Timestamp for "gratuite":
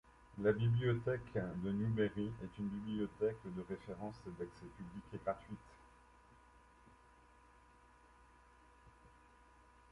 5.19-5.59